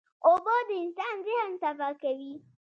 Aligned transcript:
اوبه 0.27 0.55
د 0.67 0.69
انسان 0.81 1.15
ذهن 1.27 1.51
صفا 1.61 1.89
کوي. 2.01 2.33